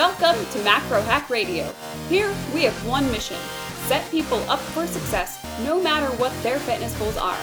[0.00, 1.74] Welcome to Macro Hack Radio.
[2.08, 3.36] Here we have one mission
[3.86, 7.36] set people up for success no matter what their fitness goals are.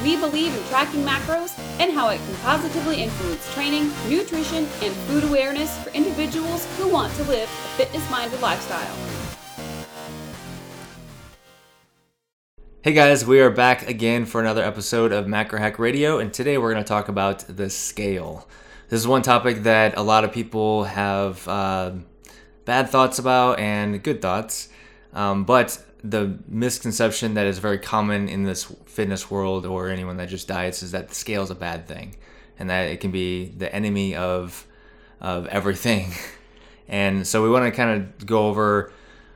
[0.00, 5.24] We believe in tracking macros and how it can positively influence training, nutrition, and food
[5.24, 8.96] awareness for individuals who want to live a fitness minded lifestyle.
[12.82, 16.58] Hey guys, we are back again for another episode of Macro Hack Radio, and today
[16.58, 18.46] we're going to talk about the scale.
[18.88, 21.92] This is one topic that a lot of people have uh,
[22.64, 24.68] bad thoughts about and good thoughts,
[25.12, 30.28] um, but the misconception that is very common in this fitness world or anyone that
[30.28, 32.14] just diets is that the scale is a bad thing
[32.58, 34.66] and that it can be the enemy of
[35.20, 36.12] of everything.
[36.88, 38.92] And so we want to kind of go over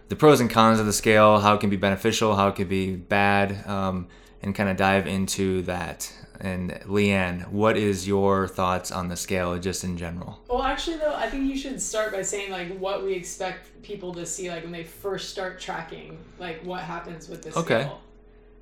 [0.08, 2.68] the pros and cons of the scale, how it can be beneficial, how it can
[2.68, 4.06] be bad, um,
[4.42, 6.12] and kind of dive into that.
[6.40, 10.38] And Leanne, what is your thoughts on the scale just in general?
[10.48, 14.14] Well, actually, though, I think you should start by saying like what we expect people
[14.14, 17.62] to see like when they first start tracking, like what happens with the scale.
[17.64, 17.90] Okay.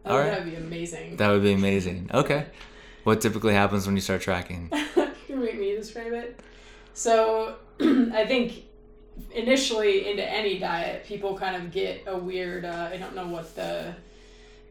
[0.07, 0.31] I All think right.
[0.31, 1.17] That would be amazing.
[1.17, 2.11] That would be amazing.
[2.15, 2.47] Okay.
[3.05, 4.71] What typically happens when you start tracking?
[4.71, 6.41] Can you make me describe it?
[6.95, 8.65] So, I think
[9.33, 12.65] initially into any diet, people kind of get a weird.
[12.65, 13.95] Uh, I don't know what the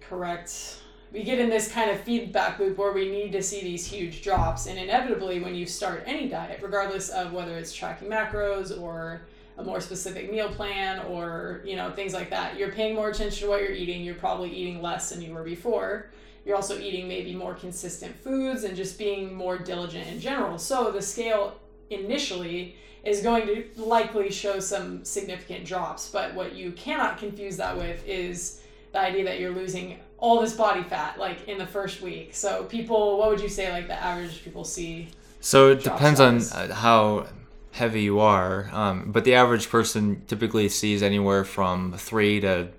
[0.02, 0.80] correct.
[1.12, 4.22] We get in this kind of feedback loop where we need to see these huge
[4.22, 9.22] drops, and inevitably, when you start any diet, regardless of whether it's tracking macros or
[9.58, 13.46] a more specific meal plan or you know things like that, you're paying more attention
[13.46, 14.04] to what you're eating.
[14.04, 16.10] You're probably eating less than you were before.
[16.46, 20.60] You're also eating maybe more consistent foods and just being more diligent in general.
[20.60, 26.10] So the scale initially is going to likely show some significant drops.
[26.10, 28.62] But what you cannot confuse that with is
[28.96, 32.34] the idea that you're losing all this body fat like in the first week.
[32.34, 35.10] So people, what would you say like the average people see?
[35.42, 36.72] So it depends on size.
[36.72, 37.28] uh, how
[37.72, 42.70] heavy you are, um, but the average person typically sees anywhere from three to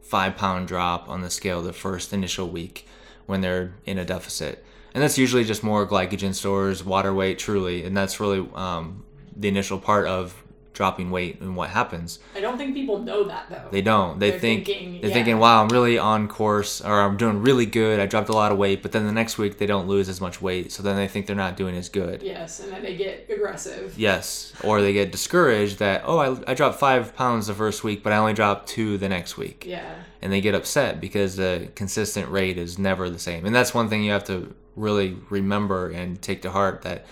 [0.00, 2.86] five pound drop on the scale the first initial week
[3.26, 4.64] when they're in a deficit,
[4.94, 9.04] and that's usually just more glycogen stores, water weight, truly, and that's really um,
[9.36, 10.42] the initial part of
[10.78, 12.20] dropping weight and what happens.
[12.36, 13.68] I don't think people know that though.
[13.72, 14.20] They don't.
[14.20, 15.14] They They're think thinking, they're yeah.
[15.14, 17.98] thinking, "Wow, I'm really on course, or I'm doing really good.
[17.98, 20.20] I dropped a lot of weight." But then the next week they don't lose as
[20.20, 22.22] much weight, so then they think they're not doing as good.
[22.22, 23.98] yes, and then they get aggressive.
[23.98, 28.04] Yes, or they get discouraged that oh I, I dropped five pounds the first week,
[28.04, 29.94] but I only dropped two the next week, Yeah.
[30.22, 33.44] and they get upset because the consistent rate is never the same.
[33.46, 37.04] And that's one thing you have to really remember and take to heart that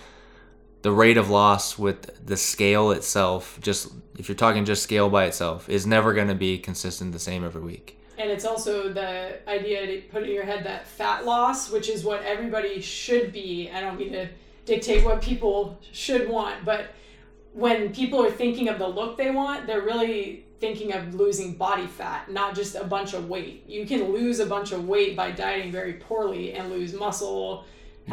[0.81, 5.25] the rate of loss with the scale itself, just if you're talking just scale by
[5.25, 7.99] itself, is never going to be consistent the same every week.
[8.17, 12.03] And it's also the idea to put in your head that fat loss, which is
[12.03, 13.69] what everybody should be.
[13.71, 14.27] I don't mean to
[14.65, 16.87] dictate what people should want, but
[17.53, 21.85] when people are thinking of the look they want, they're really thinking of losing body
[21.85, 23.63] fat, not just a bunch of weight.
[23.67, 27.65] You can lose a bunch of weight by dieting very poorly and lose muscle,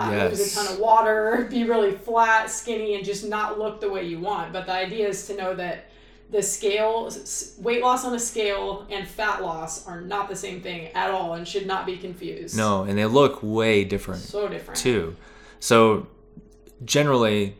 [0.03, 3.88] have, lose a ton of water, be really flat, skinny, and just not look the
[3.91, 4.53] way you want.
[4.53, 5.87] But the idea is to know that
[6.31, 7.12] the scale
[7.59, 11.34] weight loss on a scale and fat loss are not the same thing at all
[11.34, 14.22] and should not be confused No, and they look way different.
[14.22, 15.16] so different too.
[15.60, 16.06] So
[16.84, 17.56] generally,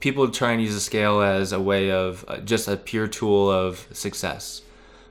[0.00, 3.50] people try and use a scale as a way of uh, just a pure tool
[3.50, 4.62] of success.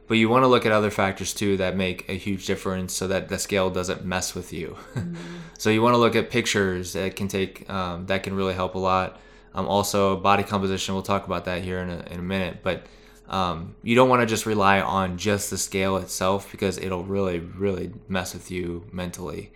[0.08, 3.08] But you want to look at other factors too that make a huge difference so
[3.08, 4.78] that the scale doesn't mess with you.
[5.58, 8.76] so you want to look at pictures that can take um, that can really help
[8.76, 9.20] a lot.
[9.56, 10.94] Um, also, body composition.
[10.94, 12.58] We'll talk about that here in a, in a minute.
[12.62, 12.86] But
[13.30, 17.40] um, you don't want to just rely on just the scale itself because it'll really,
[17.40, 19.52] really mess with you mentally.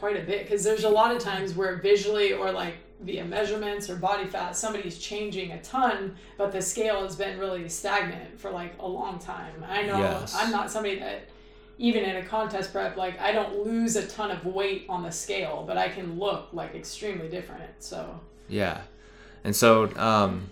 [0.00, 3.88] Quite a bit because there's a lot of times where visually or like via measurements
[3.88, 8.50] or body fat somebody's changing a ton but the scale has been really stagnant for
[8.50, 10.34] like a long time i know Yes.
[10.36, 11.28] i'm not somebody that
[11.78, 15.12] even in a contest prep like i don't lose a ton of weight on the
[15.12, 18.80] scale but i can look like extremely different so Yeah.
[19.44, 20.48] And so, um,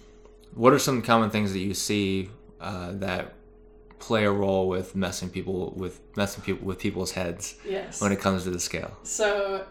[0.54, 3.34] what are some common things that you see uh, that
[3.98, 8.20] play a role with messing people with messing people with people's heads yes when it
[8.20, 8.96] comes to the scale?
[9.02, 9.66] So,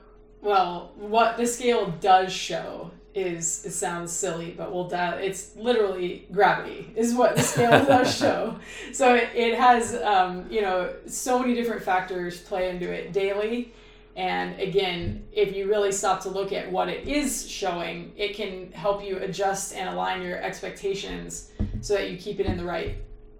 [0.45, 5.17] well, what the scale does show is it sounds silly, but we'll dial.
[5.17, 8.55] It's literally gravity is what the scale does show.
[8.93, 13.73] So it, it has um, you know so many different factors play into it daily.
[14.15, 18.71] And again, if you really stop to look at what it is showing, it can
[18.71, 21.51] help you adjust and align your expectations
[21.81, 22.95] so that you keep it in the right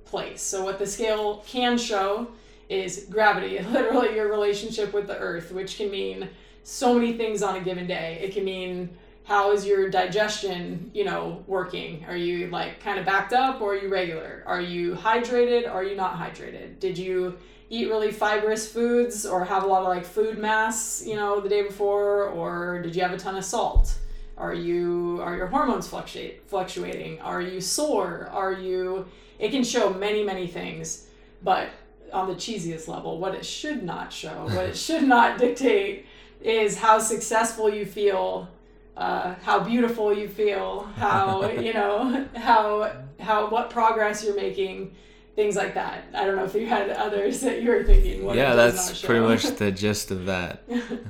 [0.06, 0.42] place.
[0.42, 2.28] So what the scale can show
[2.68, 6.30] is gravity, literally your relationship with the earth, which can mean
[6.66, 8.20] so many things on a given day.
[8.22, 12.04] It can mean how is your digestion you know working?
[12.08, 14.44] Are you like kind of backed up or are you regular?
[14.48, 15.66] Are you hydrated?
[15.68, 16.80] Or are you not hydrated?
[16.80, 17.38] Did you
[17.70, 21.50] eat really fibrous foods or have a lot of like food mass you know the
[21.50, 22.30] day before?
[22.30, 23.96] Or did you have a ton of salt?
[24.36, 27.22] Are you are your hormones fluctuate fluctuating?
[27.22, 28.28] Are you sore?
[28.32, 29.06] Are you
[29.38, 31.08] it can show many many things
[31.44, 31.70] but
[32.12, 36.05] on the cheesiest level what it should not show what it should not dictate
[36.46, 38.50] is how successful you feel
[38.98, 44.96] uh, how beautiful you feel, how you know how how what progress you're making,
[45.36, 46.06] things like that.
[46.14, 48.24] I don't know if you had others that you were thinking.
[48.34, 50.64] yeah, that's pretty much the gist of that.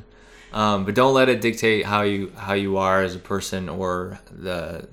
[0.54, 4.20] um, but don't let it dictate how you how you are as a person or
[4.32, 4.88] the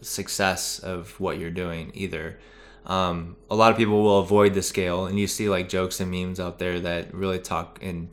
[0.00, 2.38] success of what you're doing either.
[2.84, 6.10] Um, a lot of people will avoid the scale, and you see like jokes and
[6.10, 8.12] memes out there that really talk and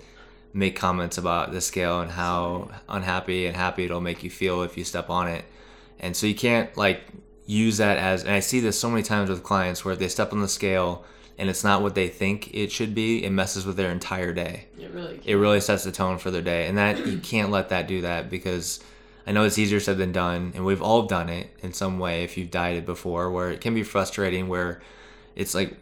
[0.54, 4.78] make comments about the scale and how unhappy and happy it'll make you feel if
[4.78, 5.46] you step on it.
[6.00, 7.02] And so you can't like
[7.46, 10.34] use that as and I see this so many times with clients where they step
[10.34, 11.04] on the scale
[11.38, 14.66] and it's not what they think it should be, it messes with their entire day.
[14.78, 15.30] It really can.
[15.30, 16.68] It really sets the tone for their day.
[16.68, 18.84] And that you can't let that do that because
[19.26, 22.24] I know it's easier said than done and we've all done it in some way
[22.24, 24.82] if you've dieted before where it can be frustrating where
[25.36, 25.78] it's like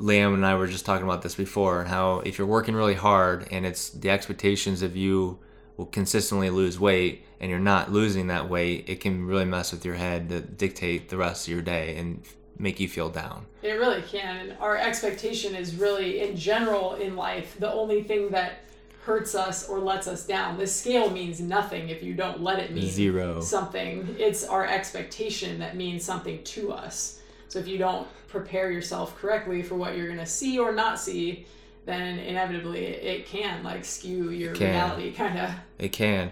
[0.00, 2.94] Liam and I were just talking about this before, and how if you're working really
[2.94, 5.38] hard and it's the expectations of you
[5.76, 9.84] will consistently lose weight and you're not losing that weight, it can really mess with
[9.84, 12.22] your head to dictate the rest of your day and
[12.58, 13.46] make you feel down.
[13.62, 14.56] It really can.
[14.60, 18.64] Our expectation is really, in general, in life, the only thing that
[19.04, 20.58] hurts us or lets us down.
[20.58, 24.14] This scale means nothing if you don't let it mean zero something.
[24.18, 27.19] It's our expectation that means something to us.
[27.50, 31.00] So if you don't prepare yourself correctly for what you're going to see or not
[31.00, 31.46] see,
[31.84, 35.50] then inevitably it, can like skew your reality kind of.
[35.76, 36.30] It can.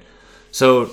[0.52, 0.90] So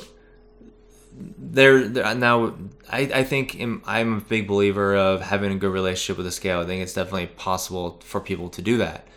[1.14, 2.56] there, there now
[2.90, 6.60] I, I think I'm a big believer of having a good relationship with the scale.
[6.60, 9.08] I think it's definitely possible for people to do that.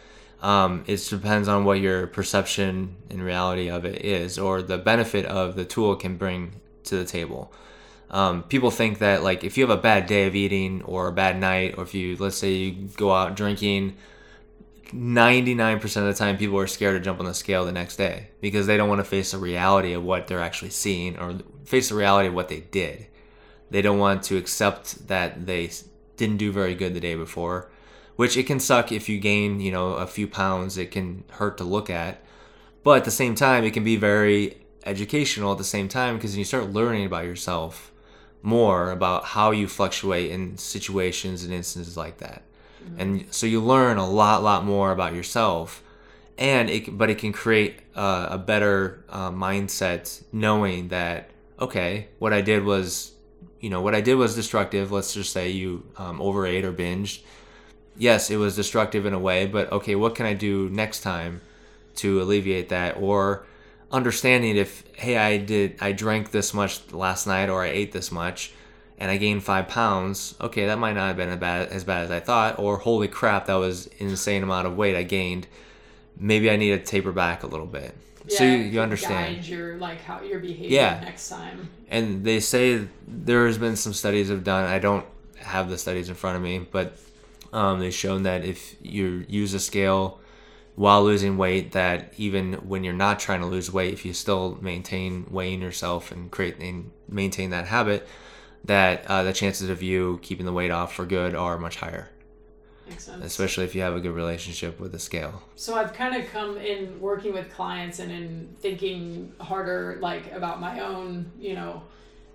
[0.42, 5.24] Um, it depends on what your perception and reality of it is, or the benefit
[5.24, 7.50] of the tool can bring to the table
[8.10, 11.12] um, people think that like if you have a bad day of eating or a
[11.12, 13.96] bad night or if you let's say you go out drinking
[14.86, 18.28] 99% of the time people are scared to jump on the scale the next day
[18.40, 21.90] because they don't want to face the reality of what they're actually seeing or face
[21.90, 23.06] the reality of what they did.
[23.70, 25.70] They don't want to accept that they
[26.16, 27.68] didn't do very good the day before
[28.18, 31.56] which it can suck if you gain you know a few pounds it can hurt
[31.56, 32.20] to look at.
[32.82, 36.36] But at the same time it can be very educational at the same time because
[36.36, 37.92] you start learning about yourself
[38.42, 42.42] more about how you fluctuate in situations and instances like that.
[42.84, 43.00] Mm-hmm.
[43.00, 45.82] And so you learn a lot, lot more about yourself.
[46.38, 52.32] And it, but it can create uh, a better uh, mindset knowing that, okay, what
[52.32, 53.12] I did was,
[53.60, 54.92] you know, what I did was destructive.
[54.92, 57.22] Let's just say you um, overate or binged.
[57.96, 61.40] Yes, it was destructive in a way, but okay, what can I do next time
[61.96, 62.96] to alleviate that?
[63.00, 63.44] Or,
[63.90, 68.12] understanding if hey i did i drank this much last night or i ate this
[68.12, 68.52] much
[68.98, 72.04] and i gained five pounds okay that might not have been as bad, as bad
[72.04, 75.46] as i thought or holy crap that was an insane amount of weight i gained.
[76.20, 77.94] Maybe i need to taper back a little bit.
[78.26, 79.46] Yeah, so you, you understand.
[79.46, 81.00] your like how your behavior yeah.
[81.02, 81.70] next time.
[81.88, 85.06] And they say there's been some studies have done i don't
[85.38, 86.98] have the studies in front of me but
[87.52, 90.20] um, they've shown that if you use a scale
[90.78, 94.56] while losing weight that even when you're not trying to lose weight if you still
[94.60, 98.06] maintain weighing yourself and create and maintain that habit
[98.62, 102.08] that uh, the chances of you keeping the weight off for good are much higher.
[102.86, 103.24] Makes sense.
[103.24, 105.42] especially if you have a good relationship with the scale.
[105.56, 110.60] So i've kind of come in working with clients and in thinking harder like about
[110.60, 111.82] my own you know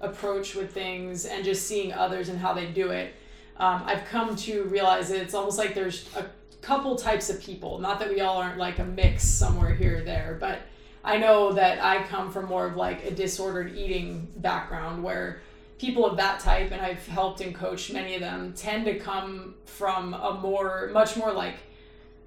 [0.02, 3.14] approach with things and just seeing others and how they do it.
[3.56, 6.26] Um, i've come to realize that it's almost like there's a
[6.64, 7.80] couple types of people.
[7.80, 10.60] Not that we all aren't like a mix somewhere here or there, but
[11.04, 15.42] I know that I come from more of like a disordered eating background where
[15.78, 19.56] people of that type, and I've helped and coached many of them, tend to come
[19.66, 21.56] from a more, much more like,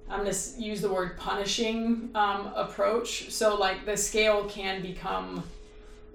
[0.09, 3.31] I'm going to use the word punishing um, approach.
[3.31, 5.43] So, like, the scale can become,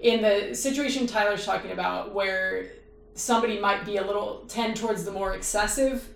[0.01, 2.67] in the situation Tyler's talking about, where
[3.15, 6.09] somebody might be a little, tend towards the more excessive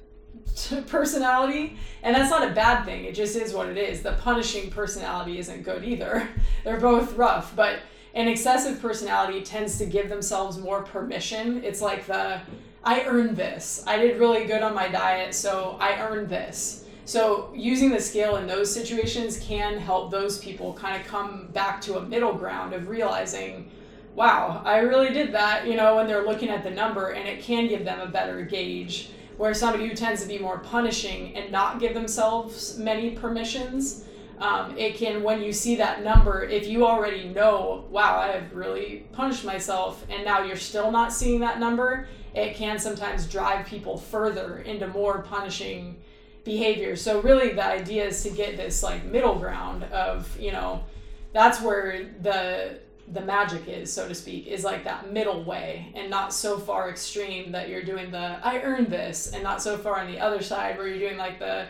[0.87, 4.03] personality and that's not a bad thing it just is what it is.
[4.03, 6.29] The punishing personality isn't good either.
[6.65, 7.81] They're both rough but
[8.15, 11.63] an excessive personality tends to give themselves more permission.
[11.65, 12.41] It's like the
[12.85, 13.83] i earned this.
[13.87, 16.85] I did really good on my diet so i earned this.
[17.05, 21.81] So using the scale in those situations can help those people kind of come back
[21.83, 23.71] to a middle ground of realizing
[24.17, 27.43] wow, I really did that, you know, when they're looking at the number and it
[27.43, 29.11] can give them a better gauge.
[29.37, 34.05] Where somebody who tends to be more punishing and not give themselves many permissions,
[34.39, 38.55] um, it can, when you see that number, if you already know, wow, I have
[38.55, 43.67] really punished myself, and now you're still not seeing that number, it can sometimes drive
[43.67, 45.97] people further into more punishing
[46.45, 46.97] behavior.
[46.97, 50.85] So, really, the idea is to get this like middle ground of, you know,
[51.33, 52.79] that's where the
[53.13, 56.91] the magic is, so to speak, is like that middle way and not so far
[56.91, 60.43] extreme that you're doing the I earned this and not so far on the other
[60.43, 61.67] side where you're doing like the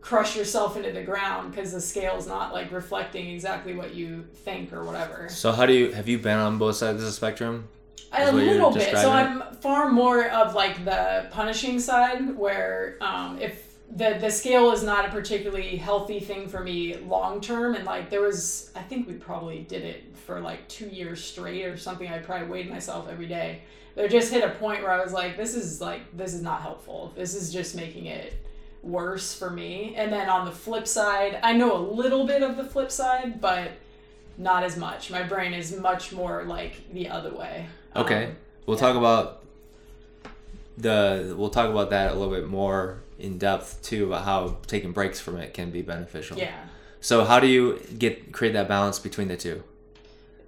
[0.00, 4.72] crush yourself into the ground because the scale's not like reflecting exactly what you think
[4.72, 5.28] or whatever.
[5.28, 7.68] So how do you have you been on both sides of the spectrum?
[8.12, 8.96] A little bit.
[8.96, 9.10] So?
[9.10, 14.82] I'm far more of like the punishing side where um, if the the scale is
[14.82, 19.08] not a particularly healthy thing for me long term and like there was I think
[19.08, 22.08] we probably did it for like two years straight or something.
[22.08, 23.62] I probably weighed myself every day.
[23.96, 26.42] But it just hit a point where I was like, this is like this is
[26.42, 27.12] not helpful.
[27.16, 28.34] This is just making it
[28.82, 29.94] worse for me.
[29.96, 33.40] And then on the flip side, I know a little bit of the flip side,
[33.40, 33.72] but
[34.38, 35.10] not as much.
[35.10, 37.66] My brain is much more like the other way.
[37.96, 38.26] Okay.
[38.26, 38.82] Um, we'll yeah.
[38.82, 39.42] talk about
[40.78, 44.92] the we'll talk about that a little bit more in depth too about how taking
[44.92, 46.38] breaks from it can be beneficial.
[46.38, 46.66] yeah.
[47.00, 49.62] So how do you get create that balance between the two?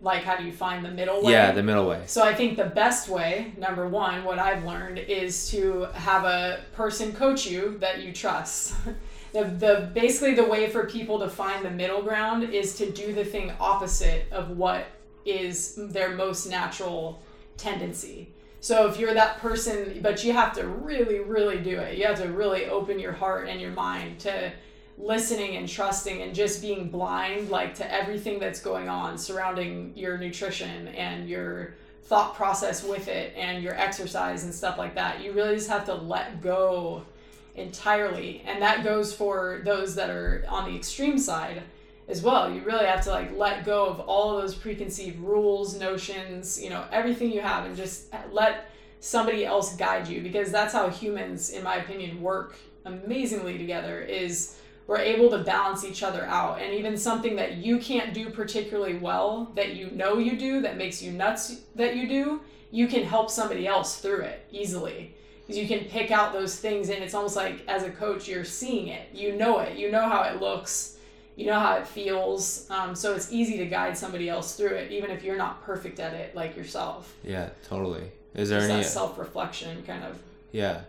[0.02, 1.32] Like, how do you find the middle way?
[1.32, 2.02] Yeah, the middle way.
[2.06, 6.64] So I think the best way, number one, what I've learned is to have a
[6.72, 8.74] person coach you that you trust.
[9.32, 13.12] the, the basically the way for people to find the middle ground is to do
[13.14, 14.86] the thing opposite of what
[15.24, 17.22] is their most natural
[17.56, 18.28] tendency.
[18.62, 21.98] So if you're that person, but you have to really, really do it.
[21.98, 24.52] You have to really open your heart and your mind to
[24.96, 30.16] listening and trusting and just being blind like to everything that's going on surrounding your
[30.16, 35.20] nutrition and your thought process with it and your exercise and stuff like that.
[35.24, 37.04] You really just have to let go
[37.56, 38.44] entirely.
[38.46, 41.64] And that goes for those that are on the extreme side
[42.12, 42.52] as well.
[42.52, 46.68] You really have to like let go of all of those preconceived rules, notions, you
[46.68, 48.66] know, everything you have and just let
[49.00, 52.54] somebody else guide you because that's how humans in my opinion work
[52.84, 56.60] amazingly together is we're able to balance each other out.
[56.60, 60.76] And even something that you can't do particularly well that you know you do that
[60.76, 62.40] makes you nuts that you do
[62.70, 65.14] you can help somebody else through it easily.
[65.40, 68.44] Because you can pick out those things and it's almost like as a coach you're
[68.44, 69.08] seeing it.
[69.12, 69.78] You know it.
[69.78, 70.91] You know how it looks
[71.36, 74.90] you know how it feels um, so it's easy to guide somebody else through it
[74.92, 78.10] even if you're not perfect at it like yourself Yeah, totally.
[78.34, 80.18] Is there any self-reflection kind of
[80.52, 80.82] Yeah.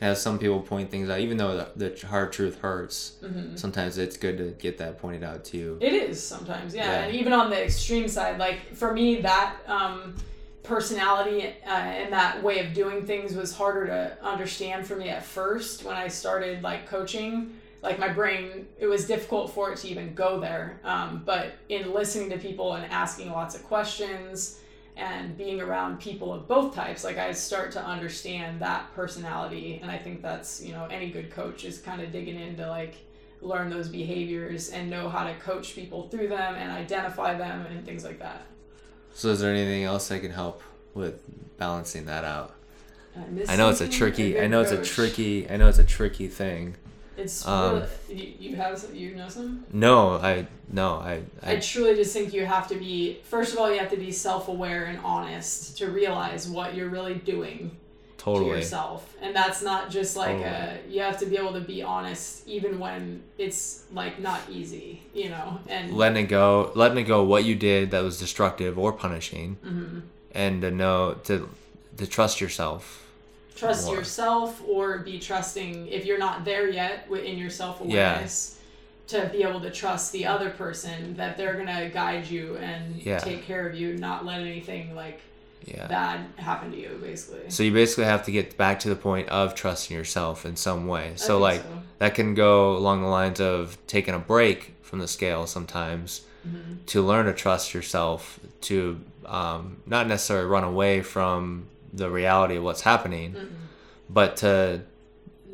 [0.00, 3.56] As some people point things out, even though the, the hard truth hurts, Mm-hmm.
[3.56, 5.78] sometimes it's good to get that pointed out to you.
[5.80, 6.86] It is sometimes, yeah.
[6.86, 7.04] Yeah.
[7.06, 10.14] And even on the extreme side, like for me, that um,
[10.62, 15.24] personality uh, and that way of doing things was harder to understand for me at
[15.24, 17.54] first when I started like coaching.
[17.82, 20.80] Like my brain, it was difficult for it to even go there.
[20.84, 24.58] Um, but in listening to people and asking lots of questions
[24.96, 29.78] and being around people of both types, like I start to understand that personality.
[29.80, 32.94] And I think that's, you know, any good coach is kind of digging into like
[33.40, 37.84] learn those behaviors and know how to coach people through them and identify them and
[37.84, 38.46] things like that.
[39.14, 40.62] So, is there anything else i can help
[40.94, 41.20] with
[41.58, 42.54] balancing that out?
[43.48, 44.32] I know it's a tricky.
[44.32, 45.50] good I know it's a tricky.
[45.50, 46.76] I know it's a tricky thing.
[47.18, 49.64] It's um, really, you, have some- you know some.
[49.72, 53.58] No, I no, I I I, truly just think you have to be first of
[53.58, 57.76] all you have to be self-aware and honest to realize what you're really doing
[58.18, 60.44] to yourself and that's not just like Totally.
[60.44, 65.00] a you have to be able to be honest even when it's like not easy
[65.14, 67.22] you know and Letting it go, letting it go.
[67.24, 70.00] What you did that was destructive or punishing, Mm-hmm.
[70.32, 71.48] and to know to
[71.96, 73.07] to trust yourself.
[73.58, 73.96] Trust more.
[73.96, 78.58] yourself or be trusting if you're not there yet in your self-awareness
[79.08, 83.18] to be able to trust the other person that they're gonna guide you and Yeah.
[83.18, 85.20] take care of you not let anything like
[85.64, 85.86] Yeah.
[85.86, 89.28] bad happen to you basically So you basically have to get back to the point
[89.28, 91.12] of trusting yourself in some way.
[91.16, 91.68] So like so.
[91.98, 96.84] that can go along the lines of taking a break from the scale sometimes Mm-hmm.
[96.86, 102.62] to learn to trust yourself to um, not necessarily run away from the reality of
[102.64, 103.36] what's happening.
[104.10, 104.82] But to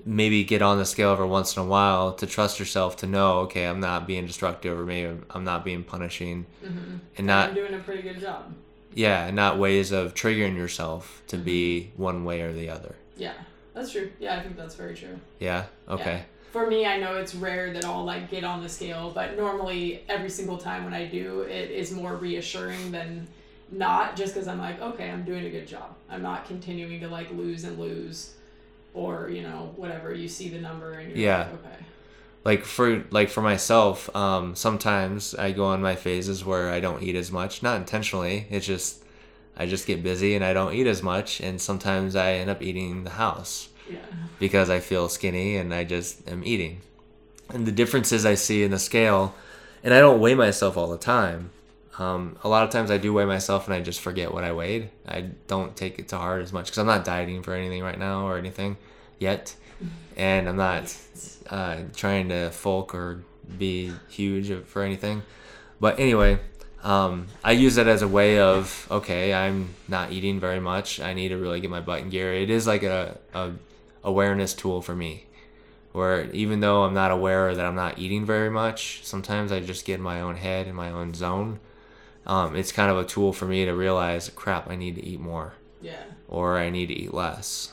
[0.05, 3.39] maybe get on the scale every once in a while to trust yourself to know
[3.39, 6.45] okay i'm not being destructive or maybe i'm not being punishing.
[6.63, 8.55] And i'm not doing a pretty good job.
[8.93, 11.45] Yeah and not ways of triggering yourself to Mm-hmm.
[11.45, 12.95] be one way or the other.
[13.17, 13.33] Yeah
[13.73, 14.11] that's true.
[14.21, 15.19] Yeah i think that's very true.
[15.39, 15.65] Yeah?
[15.89, 16.17] Okay.
[16.17, 16.23] Yeah.
[16.53, 20.05] For me, I know it's rare that I'll like get on the scale, but normally
[20.09, 23.27] every single time when I do, it is more reassuring than
[23.71, 25.95] not just because I'm like, okay, I'm doing a good job.
[26.09, 28.35] I'm not continuing to like lose and lose,
[28.93, 30.13] or you know whatever.
[30.15, 31.39] You see the number and you're Yeah.
[31.39, 31.85] like, okay,
[32.45, 37.03] like for like for myself um sometimes i go on my phases where i don't
[37.03, 39.03] eat as much not intentionally it's just
[39.57, 42.61] i just get busy and i don't eat as much and sometimes i end up
[42.61, 43.97] eating the house yeah,
[44.39, 46.83] because i feel skinny and i just am eating
[47.49, 49.35] and the differences i see in the scale
[49.83, 51.51] and i don't weigh myself all the time
[51.99, 54.53] um, a lot of times i do weigh myself and i just forget what i
[54.53, 57.83] weighed i don't take it to heart as much because i'm not dieting for anything
[57.83, 58.77] right now or anything
[59.19, 59.55] yet
[60.17, 60.97] and i'm not
[61.51, 63.23] uh, trying to folk or
[63.59, 65.23] be huge for anything.
[65.81, 66.39] But anyway,
[66.83, 71.01] um, I use it as a way of okay, I'm not eating very much.
[71.01, 72.33] I need to really get my butt in gear.
[72.33, 73.53] It is like a, a
[74.03, 75.27] awareness tool for me,
[75.93, 79.85] where even though I'm not aware that I'm not eating very much, sometimes I just
[79.85, 81.61] get in my own head in my own zone.
[82.27, 85.21] Um, it's kind of a tool for me to realize, crap, I need to eat
[85.21, 86.03] more, yeah.
[86.29, 87.73] or I need to eat less.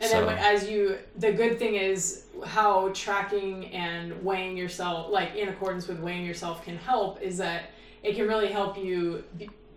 [0.00, 5.34] And So- then as you, the good thing is how tracking and weighing yourself, like
[5.36, 7.70] in accordance with weighing yourself, can help is that
[8.02, 9.22] it can really help you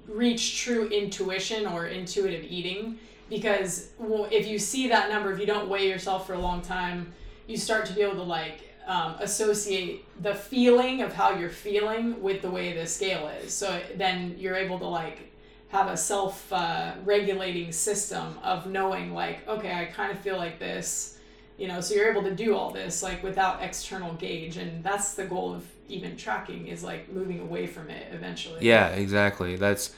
[0.07, 2.97] reach true intuition or intuitive eating.
[3.29, 3.89] Because
[4.31, 7.13] if you see that number, if you don't weigh yourself for a long time,
[7.47, 12.21] you start to be able to like um, associate the feeling of how you're feeling
[12.21, 13.53] with the way the scale is.
[13.53, 15.31] So then you're able to like
[15.69, 20.57] have a self uh, regulating system of knowing like okay i kind of feel like
[20.59, 21.17] this
[21.57, 25.15] you know so you're able to do all this like without external gauge and that's
[25.15, 29.55] the goal of even tracking is like moving away from it eventually Yeah, exactly.
[29.55, 29.93] That's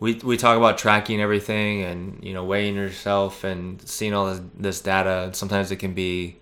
[0.00, 4.40] we we talk about tracking everything and you know weighing yourself and seeing all this,
[4.56, 5.30] this data.
[5.32, 6.36] Sometimes it can be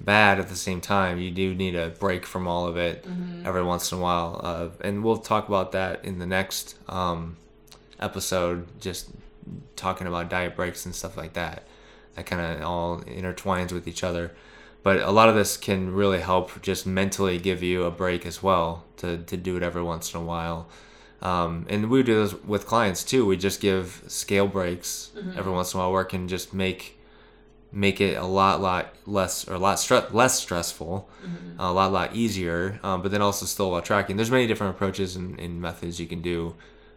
[0.00, 1.18] bad at the same time.
[1.18, 3.04] You do need a break from all of it
[3.44, 4.40] every once in a while.
[4.42, 7.36] Uh, and we'll talk about that in the next um,
[7.98, 8.66] episode.
[8.80, 9.10] Just
[9.76, 11.64] talking about diet breaks and stuff like that.
[12.14, 14.32] That kind of all intertwines with each other.
[14.82, 18.42] But a lot of this can really help just mentally give you a break as
[18.42, 20.68] well to, to do it every once in a while.
[21.20, 23.26] Um, and we do this with clients too.
[23.26, 26.98] We just give scale breaks every once in a while where it can just make
[27.72, 31.08] make it a lot lot less or a lot stre- less stressful,
[31.58, 32.80] a lot lot easier.
[32.82, 34.16] Um, but then also still while tracking.
[34.16, 36.54] There's many different approaches and, and methods you can do,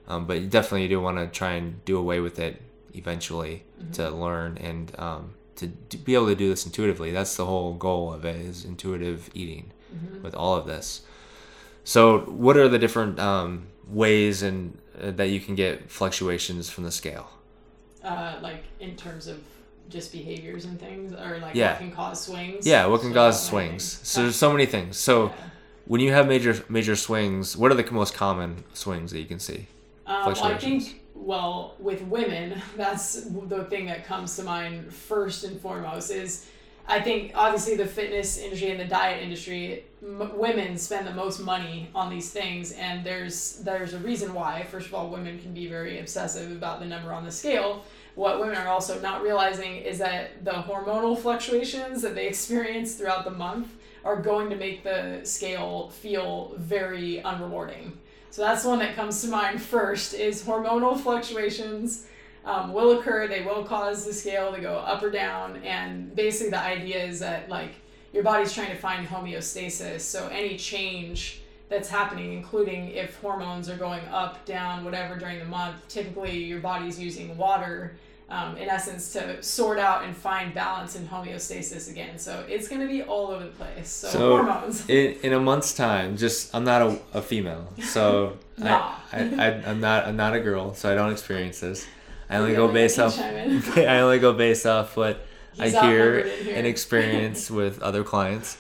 [0.08, 2.62] um, but you definitely do want to try and do away with it
[2.94, 7.12] eventually to learn and um, to, to be able to do this intuitively.
[7.12, 9.72] That's the whole goal of it is intuitive eating
[10.22, 11.02] with all of this.
[11.84, 16.86] So, what are the different um, ways and uh, that you can get fluctuations from
[16.86, 17.30] the scale?
[18.04, 19.42] uh, like in terms of
[19.90, 21.72] just behaviors and things or like Yeah.
[21.72, 24.00] what can cause swings Yeah, what can So cause swings?
[24.04, 24.98] So there's so many things.
[24.98, 25.32] So Yeah.
[25.86, 29.40] when you have major major swings, what are the most common swings that you can
[29.40, 29.68] see?
[30.06, 35.44] Um, well, I think, well, with women, that's the thing that comes to mind first
[35.44, 36.46] and foremost is
[36.86, 41.40] I think obviously the fitness industry and the diet industry, m- women spend the most
[41.40, 44.64] money on these things, and there's there's a reason why.
[44.70, 47.86] First of all, women can be very obsessive about the number on the scale.
[48.16, 53.26] What women are also not realizing is that the hormonal fluctuations that they experience throughout
[53.26, 53.70] the month
[54.04, 57.94] are going to make the scale feel very unrewarding.
[58.30, 62.08] So that's one that comes to mind first is hormonal fluctuations
[62.46, 63.28] um, will occur.
[63.28, 65.58] They will cause the scale to go up or down.
[65.58, 67.76] And basically the idea is that like
[68.12, 70.02] your body's trying to find homeostasis.
[70.02, 71.43] So any change
[71.74, 76.60] that's happening, including if hormones are going up, down, whatever during the month, typically your
[76.60, 77.96] body's using water
[78.30, 82.18] um, in essence to sort out and find balance and homeostasis again.
[82.18, 83.90] So it's going to be all over the place.
[83.90, 84.88] So, So- hormones.
[84.90, 88.94] In in a month's time, just I'm not a, a female, so Nah.
[89.12, 91.86] I, I'm not I'm not a girl, so I don't experience this.
[92.30, 93.20] I only Yeah, go based off.
[93.78, 96.56] I only go based off what He's I hear outnumbered in here.
[96.58, 98.58] and experience with other clients.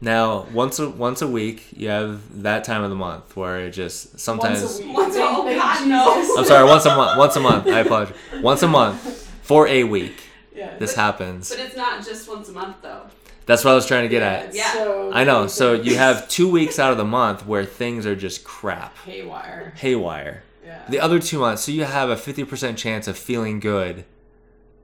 [0.00, 3.72] Now, once a once a week, you have that time of the month where it
[3.72, 4.96] just sometimes Once a week.
[4.96, 6.36] Once a- oh, God, no.
[6.38, 7.18] I'm sorry, once a month.
[7.18, 7.66] Once a month.
[7.68, 8.16] I apologize.
[8.42, 8.98] Once a month
[9.42, 10.22] for a week,
[10.54, 10.70] Yeah.
[10.78, 11.50] this But- happens.
[11.50, 13.02] But it's not just once a month though.
[13.44, 14.54] That's what I was trying to get at.
[14.54, 14.72] Yeah.
[14.72, 15.46] So I know.
[15.48, 19.72] So you have two weeks out of the month where things are just crap, haywire.
[19.76, 20.44] haywire.
[20.64, 20.78] Yeah.
[20.88, 24.04] The other two months, so you have a 50% chance of feeling good.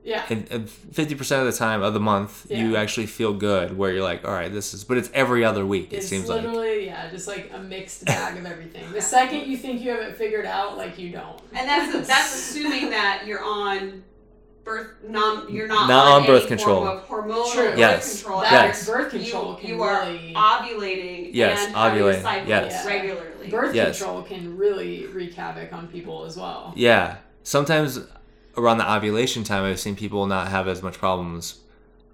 [0.07, 0.23] Yeah.
[0.29, 4.03] And and 50% of the time of the month, you actually feel good where you're
[4.11, 6.43] like, all right, this is, but it's every other week, it it's seems like.
[6.43, 8.89] literally yeah, just like a mixed bag of everything.
[8.93, 11.39] The second you think you have it figured out, like you don't.
[11.53, 14.03] And that's that's assuming that you're on
[14.63, 16.85] birth non you're not, Not on, on birth any control.
[16.85, 17.69] form of hormonal True.
[17.69, 18.21] birth Yes.
[18.21, 18.41] control.
[18.41, 18.85] That Yes.
[18.87, 22.85] birth control you, can you are really ovulating Yes, and ovulating, cycle yes.
[22.85, 23.49] regularly.
[23.49, 23.97] birth Yes.
[23.99, 26.73] control can really wreak havoc on people as well.
[26.75, 27.17] Yeah.
[27.43, 27.99] Sometimes
[28.57, 31.59] around the ovulation time, I've seen people not have as much problems,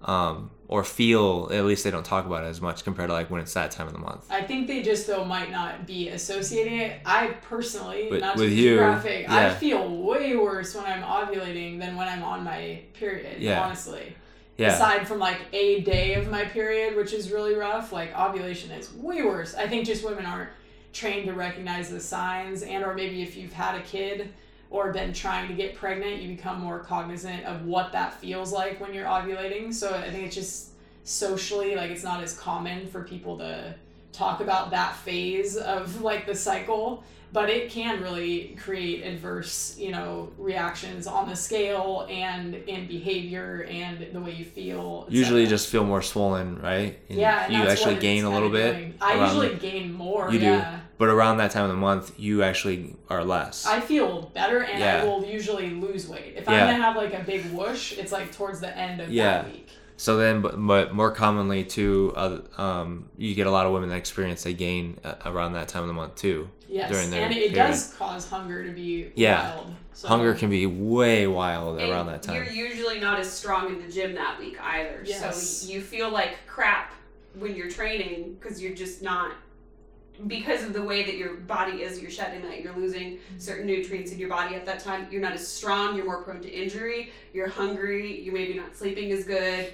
[0.02, 3.30] um, or feel at least they don't talk about it as much compared to like
[3.30, 4.26] when it's that time of the month.
[4.30, 7.00] I think they just though might not be associating it.
[7.04, 11.96] I personally, With- not with you, graphic, I feel way worse when I'm ovulating than
[11.96, 13.40] when I'm on my period.
[13.40, 13.62] Yeah.
[13.62, 14.14] Honestly.
[14.56, 14.74] Yeah.
[14.74, 18.92] Aside from like a day of my period, which is really rough, like ovulation is
[18.94, 19.54] way worse.
[19.56, 20.50] I think just women aren't
[20.92, 24.32] trained to recognize the signs, and or maybe if you've had a kid
[24.74, 28.80] or been trying to get pregnant, you become more cognizant of what that feels like
[28.80, 29.72] when you're ovulating.
[29.72, 30.70] So I think it's just
[31.04, 33.72] socially like it's not as common for people to
[34.10, 39.90] talk about that phase of like the cycle but it can really create adverse you
[39.90, 45.56] know reactions on the scale and in behavior and the way you feel Usually, etc.
[45.56, 46.98] just feel more swollen, right?
[47.10, 48.72] And yeah you actually gain a little bit.
[48.72, 48.94] doing.
[49.00, 50.46] i usually gain more You do.
[50.46, 53.66] yeah but around that time of the month, you actually are less.
[53.66, 55.02] I feel better and Yeah.
[55.02, 56.34] I will usually lose weight.
[56.36, 56.64] If Yeah.
[56.66, 59.42] I'm gonna have like a big whoosh, it's like towards the end of Yeah.
[59.42, 59.68] that week.
[59.96, 63.88] So then, but, but more commonly too, uh, um, you get a lot of women
[63.90, 66.48] that experience they gain uh, around that time of the month too.
[66.68, 67.54] Yes, During their and it period.
[67.54, 69.54] does cause hunger to be Yeah.
[69.54, 69.74] wild.
[69.92, 70.08] So.
[70.08, 72.34] Hunger can be way wild And around that time.
[72.42, 75.02] You're usually not as strong in the gym that week either.
[75.04, 75.36] Yes.
[75.40, 76.92] So you feel like crap
[77.38, 79.32] when you're training because you're just not
[80.26, 84.12] because of the way that your body is, you're shedding that, you're losing certain nutrients
[84.12, 85.06] in your body at that time.
[85.10, 89.10] You're not as strong, you're more prone to injury, you're hungry, you're maybe not sleeping
[89.12, 89.72] as good.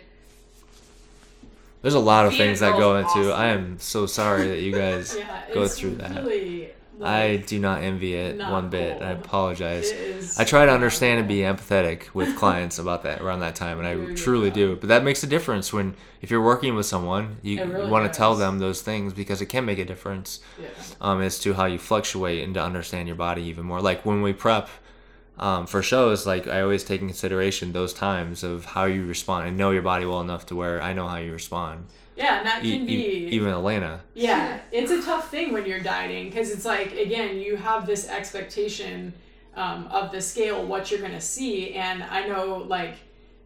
[1.82, 3.10] There's a lot of things that go into.
[3.10, 3.32] awesome.
[3.32, 5.16] I am so sorry that you guys.
[5.18, 6.24] yeah, go through that.
[6.24, 6.70] Really,
[7.02, 9.00] I do not envy it Not one bit.
[9.00, 9.92] I apologize.
[10.38, 13.86] I try to understand and be empathetic with clients about that around that time, and
[13.86, 14.76] I truly do.
[14.76, 18.16] But that makes a difference when if you're working with someone, you really want to
[18.16, 20.68] tell them those things because it can make a difference Yeah.
[21.00, 23.80] um, as to how you fluctuate and to understand your body even more.
[23.80, 24.68] Like when we prep
[25.38, 29.46] um, for shows, like I always take in consideration those times of how you respond.
[29.46, 31.86] I know your body well enough to where I know how you respond.
[32.20, 34.00] Yeah, and that can e- be even Elena.
[34.14, 38.08] Yeah, it's a tough thing when you're dieting because it's like again you have this
[38.08, 39.14] expectation
[39.56, 42.96] um, of the scale what you're gonna see, and I know like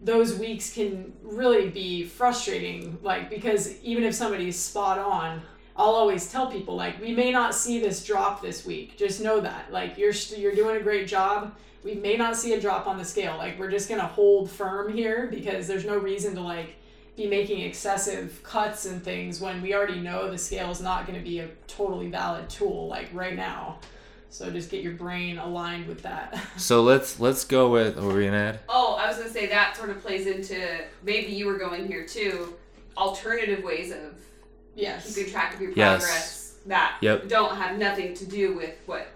[0.03, 2.99] those weeks can really be frustrating.
[3.03, 5.41] Like because even if somebody's spot on,
[5.77, 8.99] I'll always tell people like we may not see this drop this week.
[8.99, 11.55] Just know that like you're you're doing a great job.
[11.85, 13.37] We may not see a drop on the scale.
[13.37, 16.75] Like we're just gonna hold firm here because there's no reason to like
[17.17, 21.19] be making excessive cuts and things when we already know the scale is not going
[21.19, 23.79] to be a totally valid tool like right now.
[24.31, 26.37] So just get your brain aligned with that.
[26.57, 28.61] So let's let's go with what were we gonna add?
[28.69, 32.05] Oh, I was gonna say that sort of plays into maybe you were going here
[32.05, 32.55] too.
[32.97, 34.15] Alternative ways of
[34.75, 35.15] yes.
[35.15, 36.01] keeping track of your Yes.
[36.03, 37.29] progress that Yep.
[37.29, 39.07] don't have nothing to do with what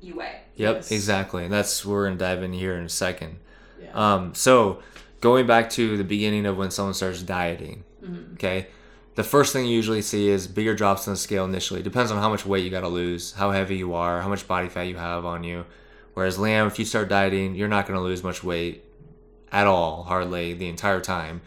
[0.00, 0.40] you weigh.
[0.54, 0.92] Yep, Yes.
[0.92, 1.44] exactly.
[1.44, 3.38] And that's we're gonna dive in here in a second.
[3.82, 3.90] Yeah.
[3.92, 4.82] Um, so
[5.20, 8.34] going back to the beginning of when someone starts dieting, Mhm.
[8.34, 8.66] okay,
[9.14, 11.82] the first thing you usually see is bigger drops on the scale initially.
[11.82, 14.46] Depends on how much weight you got to lose, how heavy you are, how much
[14.48, 15.66] body fat you have on you.
[16.14, 18.84] Whereas Lamb, if you start dieting, you're not going to lose much weight
[19.52, 21.40] at all, hardly the entire time,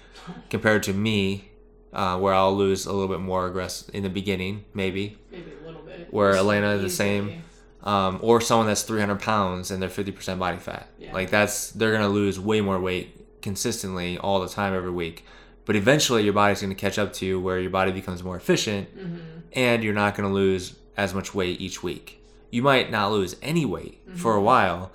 [0.49, 1.49] compared to me,
[1.93, 5.65] uh, where I'll lose a little bit more aggressive in the beginning, maybe, Maybe a
[5.65, 6.07] little bit.
[6.11, 7.43] Where Just Elena is the same.
[7.83, 10.89] um, or someone that's 300 pounds and they're 50% body fat.
[10.97, 11.13] Yeah.
[11.13, 15.23] Like that's they're gonna lose way more weight consistently all the time every week.
[15.65, 18.97] But eventually your body's gonna catch up to you where your body becomes more efficient
[18.97, 19.17] Mm-hmm.
[19.53, 22.19] and you're not gonna lose as much weight each week.
[22.49, 24.45] You might not lose any weight for a Mm-hmm.
[24.45, 24.91] while,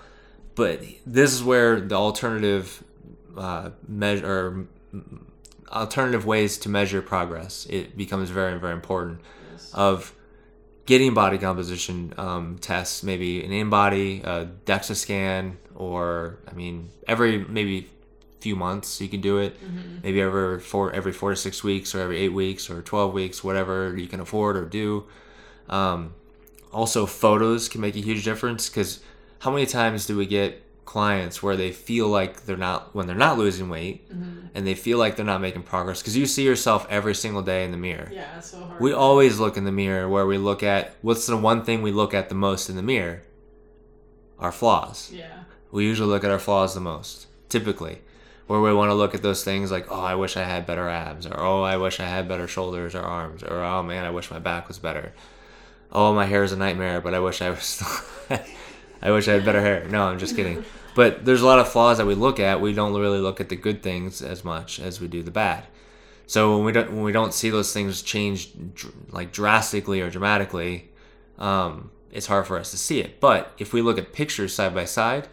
[0.57, 2.83] but this is where the alternative
[3.37, 4.67] uh, measure or
[5.71, 9.21] alternative ways to measure progress it becomes very very important
[9.53, 9.71] Yes.
[9.75, 10.15] of
[10.87, 17.45] getting body composition um, tests, maybe an InBody, a DEXA scan, or I mean, every
[17.45, 17.91] maybe
[18.49, 19.53] few months you can do it.
[19.63, 19.99] Mm-hmm.
[20.05, 23.45] Maybe every four every four to six weeks, or every eight weeks, or twelve weeks,
[23.45, 25.05] whatever you can afford or do.
[25.69, 26.15] Um,
[26.73, 29.01] also, photos can make a huge difference because
[29.41, 30.51] how many times do we get
[30.85, 34.47] clients where they feel like they're not when they're not losing weight Mm-hmm.
[34.55, 37.61] and they feel like they're not making progress because you see yourself every single day
[37.67, 38.81] in the mirror Yeah, it's so hard.
[38.81, 41.93] we always look in the mirror where we look at what's the one thing we
[41.93, 43.19] look at the most in the mirror?
[44.39, 45.11] Our flaws.
[45.13, 45.41] Yeah.
[45.71, 47.97] We usually look at our flaws the most, typically.
[48.49, 50.89] Where we want to look at those things like, oh, I wish I had better
[50.89, 54.11] abs, or oh, I wish I had better shoulders or arms, or oh man, I
[54.11, 55.13] wish my back was better.
[55.93, 57.83] Oh, my hair is a nightmare, but I wish I was.
[59.01, 59.87] I wish I had better hair.
[59.89, 60.65] No, I'm just kidding.
[60.95, 62.61] But there's a lot of flaws that we look at.
[62.61, 65.67] We don't really look at the good things as much as we do the bad.
[66.27, 68.51] So when we don't when we don't see those things change
[69.11, 70.91] like drastically or dramatically,
[71.39, 73.21] um, it's hard for us to see it.
[73.21, 75.29] But if we look at pictures side by side,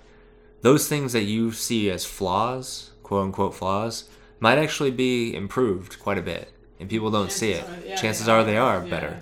[0.62, 3.96] those things that you see as flaws, quote unquote flaws,
[4.39, 7.63] might actually be improved quite a bit, and people don't see it.
[7.65, 8.89] Chances are- yeah, Chances they are they are Yeah.
[8.96, 9.13] better.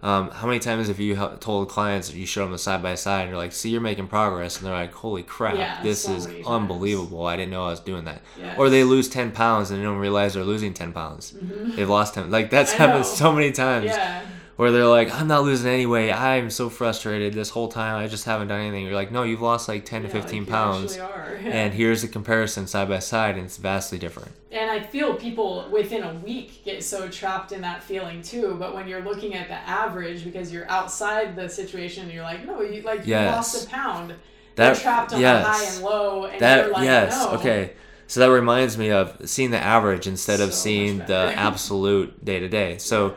[0.00, 3.22] Um, how many times have you told clients you show them the side by side
[3.22, 6.12] and you're like, "See, you're making progress," and they're like, "Holy crap, Yeah, this so
[6.12, 6.46] is times.
[6.46, 7.26] unbelievable!
[7.26, 8.54] I didn't know I was doing that." Yes.
[8.58, 11.34] Or they lose ten pounds and they don't realize they're losing ten pounds.
[11.76, 12.30] They've lost ten.
[12.30, 12.82] Like that's Mm-hmm.
[12.82, 13.16] I happened know.
[13.22, 14.20] so many times Yeah.
[14.58, 16.10] Where they're like, "I'm not losing anyway.
[16.10, 17.94] I'm so frustrated this whole time.
[17.96, 20.42] I just haven't done anything." You're like, "No, you've lost like ten Yeah, to fifteen
[20.42, 20.98] like pounds."
[21.44, 24.32] And here's a comparison side by side, and it's vastly different.
[24.50, 28.56] And I feel people within a week get so trapped in that feeling too.
[28.58, 32.60] But when you're looking at the average, because you're outside the situation, you're like, no,
[32.60, 34.10] you like you lost a pound.
[34.10, 34.16] That-
[34.56, 35.44] They're trapped on yes.
[35.46, 37.30] the high and low, and That you're like, yes, no.
[37.38, 37.72] okay.
[38.08, 42.48] So that reminds me of seeing the average instead of seeing the absolute day to
[42.48, 42.78] day.
[42.78, 43.14] So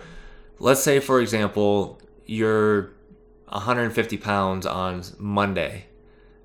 [0.61, 2.91] let's say, for example, you're
[3.47, 5.85] 150 pounds on Monday,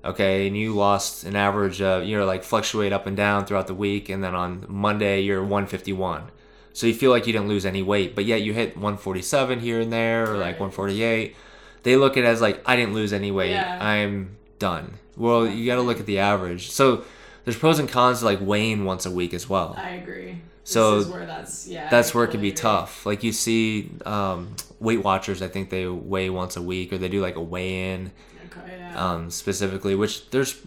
[0.03, 3.67] okay, and you lost an average of you know like fluctuate up and down throughout
[3.67, 6.31] the week, and then on Monday you're 151.
[6.73, 9.79] So you feel like you didn't lose any weight, but yet you hit 147 here
[9.79, 11.35] and there, or like 148.
[11.83, 13.51] They look at it as like I didn't lose any weight.
[13.51, 13.83] Yeah.
[13.83, 14.99] I'm done.
[15.15, 16.69] Well, you got to look at the average.
[16.69, 17.03] So
[17.43, 19.75] there's pros and cons to like weighing once a week as well.
[19.77, 20.41] I agree.
[20.67, 21.89] So where that's yeah.
[21.89, 23.05] That's where it can be tough.
[23.05, 27.07] Like you see um, Weight Watchers, I think they weigh once a week, or they
[27.07, 28.11] do like a weigh-in
[28.45, 29.13] Okay, yeah.
[29.13, 30.59] um, specifically, which there's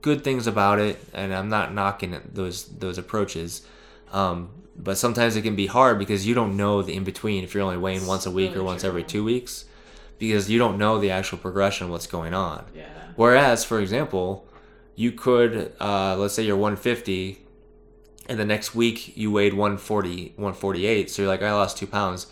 [0.00, 3.66] good things about it, and I'm not knocking those those approaches.
[4.10, 7.52] Um, but sometimes it can be hard because you don't know the in between if
[7.52, 9.66] you're only weighing once a week or really once every two weeks,
[10.18, 12.64] because you don't know the actual progression of what's going on.
[12.74, 12.86] yeah.
[13.16, 14.46] Whereas, for example,
[14.96, 17.41] you could, uh, let's say you're 150,
[18.28, 22.26] and the next week you weighed 140, 148, so you're like, I lost two pounds.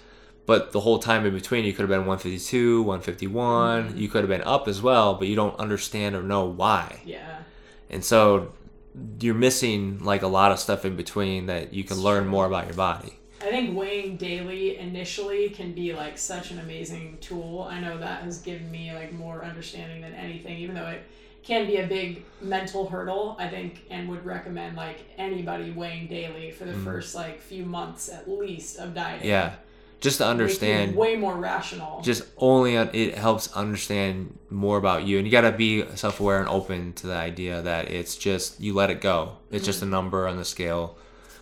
[0.46, 3.84] But the whole time in between, you could have been 152, 151.
[3.88, 3.98] Mm-hmm.
[3.98, 7.00] You could have been up as well, but you don't understand or know why.
[7.04, 7.42] Yeah.
[7.88, 8.52] And so
[9.20, 12.30] you're missing like a lot of stuff in between that you can It's learn true.
[12.32, 13.16] more about your body.
[13.40, 17.66] I think weighing daily initially can be like such an amazing tool.
[17.70, 21.02] I know that has given me like more understanding than anything, even though it
[21.42, 26.50] can be a big mental hurdle, I think, and would recommend like anybody weighing daily
[26.50, 29.20] for the first like few months at least of dieting.
[29.20, 29.28] Mm-hmm.
[29.28, 29.54] Yeah.
[30.00, 32.00] Just to understand way more rational.
[32.00, 36.48] just only it helps understand more about you and you got to be self-aware and
[36.48, 40.26] open to the idea that it's just you let it go it's just a number
[40.26, 40.96] on the scale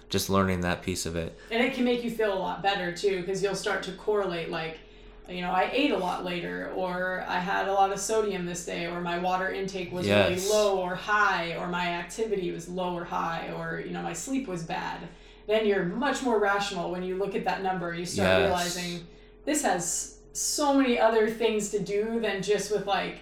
[0.08, 2.90] just learning that piece of it and it can make you feel a lot better
[2.90, 4.80] too because you'll start to correlate like
[5.28, 8.64] you know i ate a lot later or i had a lot of sodium this
[8.64, 10.30] day or my water intake was Yes.
[10.30, 14.12] really low or high or my activity was low or high or you know my
[14.14, 15.00] sleep was bad.
[15.46, 17.94] Then you're much more rational when you look at that number.
[17.94, 18.40] You start Yes.
[18.48, 19.06] realizing
[19.44, 23.16] this has so many other things to do than just with like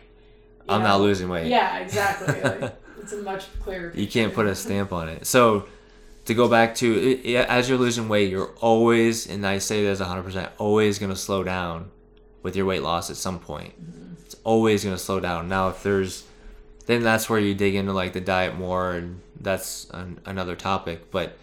[0.68, 1.46] i'm know- not losing weight.
[1.48, 2.40] Yeah exactly.
[2.60, 5.26] Like, it's a much clearer you can't put a stamp on it.
[5.26, 5.66] So
[6.26, 10.48] to go back to as you're losing weight you're always and i say this 100%
[10.58, 11.88] always going to slow down
[12.46, 13.74] with your weight loss at some point.
[14.24, 15.48] It's always going to slow down.
[15.48, 16.22] Now if there's
[16.86, 21.10] then that's where you dig into like the diet more and that's an, another topic
[21.10, 21.36] but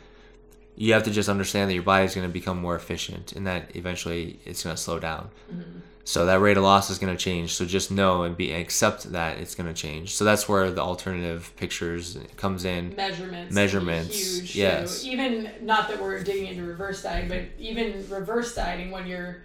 [0.78, 3.76] you have to just understand that your body's going to become more efficient and that
[3.76, 5.30] eventually it's going to slow down.
[5.52, 5.80] Mm-hmm.
[6.06, 7.54] So that rate of loss is going to change.
[7.54, 10.16] So just know and be accept that it's going to change.
[10.16, 12.96] So that's where the alternative pictures comes in.
[12.96, 15.04] Measurements Measurements, huge yes.
[15.04, 15.12] too.
[15.12, 19.44] even not that we're digging into reverse dieting but even reverse dieting when you're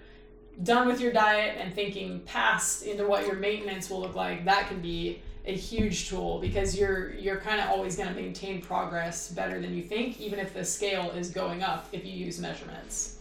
[0.63, 4.69] done with your diet and thinking past into what your maintenance will look like that
[4.69, 9.31] can be a huge tool because you're you're kind of always going to maintain progress
[9.31, 13.17] better than you think even if the scale is going up if you use measurements.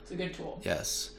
[0.00, 0.60] It's a good tool.
[0.64, 1.10] Yes.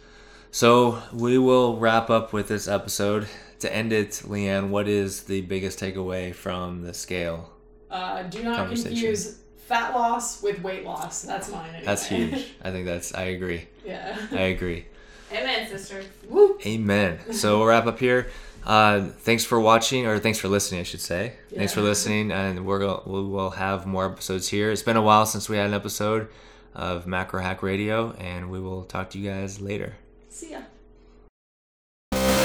[0.51, 3.27] So we will wrap up with this episode.
[3.59, 7.51] To end it leanne what is the biggest takeaway from the scale
[7.91, 11.23] uh, do not confuse fat loss with weight loss.
[11.23, 11.85] That's mine anyway.
[11.85, 12.53] that's huge.
[12.63, 13.67] I think that's i agree.
[13.85, 14.17] Yeah.
[14.31, 14.85] I agree
[15.31, 16.03] Amen, sister.
[16.27, 16.57] Woo.
[16.65, 17.19] Amen.
[17.33, 18.29] So we'll wrap up here.
[18.65, 21.33] Uh, thanks for watching, or thanks for listening, I should say.
[21.55, 24.71] Thanks for listening, and we're go- we will have more episodes here.
[24.71, 26.27] It's been a while since we had an episode
[26.75, 29.95] of Macro Hack Radio, and we will talk to you guys later.
[30.29, 30.59] see ya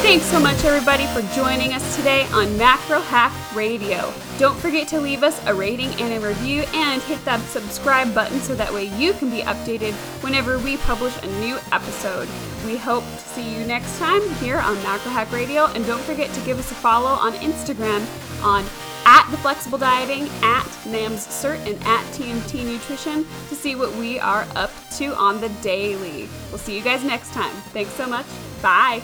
[0.05, 4.13] Thanks so much, everybody, for joining us today on Macro Hack Radio.
[4.39, 8.39] Don't forget to leave us a rating and a review and hit that subscribe button
[8.41, 12.29] so that way you can be updated whenever we publish a new episode.
[12.67, 16.31] We hope to see you next time here on Macro Hack Radio, and don't forget
[16.35, 18.05] to give us a follow on Instagram
[18.45, 18.63] on
[19.07, 24.21] at The Flexible Dieting, at NAMS Cert, and at TMT Nutrition to see what we
[24.21, 26.29] are up to on the daily.
[26.51, 27.55] We'll see you guys next time.
[27.73, 28.27] Thanks so much.
[28.61, 29.01] Bye.